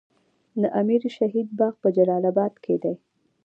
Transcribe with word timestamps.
د 0.61 0.63
امیر 0.79 1.01
شهید 1.17 1.47
باغ 1.59 1.73
په 1.83 1.89
جلال 1.95 2.23
اباد 2.31 2.53
کې 2.63 2.75
دی 2.83 2.93